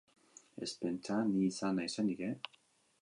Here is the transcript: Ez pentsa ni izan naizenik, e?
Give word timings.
Ez 0.67 0.69
pentsa 0.85 1.17
ni 1.27 1.43
izan 1.49 1.79
naizenik, 1.81 2.25
e? 2.31 2.63